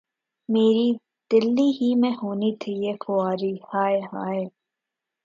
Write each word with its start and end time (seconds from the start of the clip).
میری‘ 0.49 0.87
دلی 1.31 1.69
ہی 1.71 1.93
میں 1.95 2.11
ہونی 2.21 2.51
تھی 2.59 2.73
یہ 2.83 2.93
خواری‘ 3.01 3.53
ہائے 3.73 3.99
ہائے! 4.13 4.43